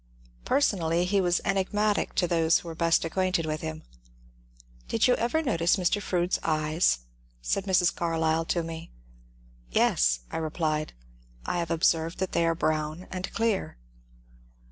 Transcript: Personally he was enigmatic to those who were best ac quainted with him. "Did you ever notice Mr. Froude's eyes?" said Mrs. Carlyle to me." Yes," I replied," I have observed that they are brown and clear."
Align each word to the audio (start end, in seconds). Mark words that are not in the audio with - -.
Personally 0.45 1.05
he 1.05 1.21
was 1.21 1.41
enigmatic 1.45 2.15
to 2.15 2.27
those 2.27 2.57
who 2.57 2.67
were 2.67 2.73
best 2.73 3.05
ac 3.05 3.11
quainted 3.13 3.45
with 3.45 3.61
him. 3.61 3.83
"Did 4.87 5.05
you 5.07 5.13
ever 5.17 5.43
notice 5.43 5.75
Mr. 5.75 6.01
Froude's 6.01 6.39
eyes?" 6.41 7.01
said 7.43 7.65
Mrs. 7.65 7.95
Carlyle 7.95 8.45
to 8.45 8.63
me." 8.63 8.89
Yes," 9.69 10.21
I 10.31 10.37
replied," 10.37 10.93
I 11.45 11.59
have 11.59 11.69
observed 11.69 12.17
that 12.17 12.31
they 12.31 12.47
are 12.47 12.55
brown 12.55 13.05
and 13.11 13.31
clear." 13.33 13.77